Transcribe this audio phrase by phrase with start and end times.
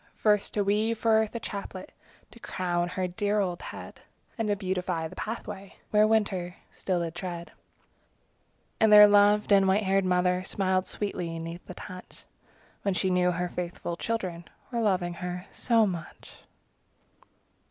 [0.15, 1.91] First to weave for Earth a chaplet
[2.31, 3.99] To crown her dear old head;
[4.35, 7.51] And to beautify the pathway Where winter still did tread.
[8.79, 12.25] And their loved and white haired mother Smiled sweetly 'neath the touch,
[12.81, 16.33] When she knew her faithful children Were loving her so much.